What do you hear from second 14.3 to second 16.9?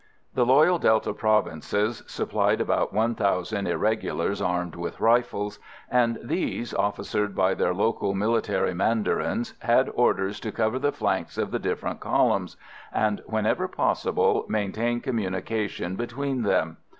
maintain communication between them.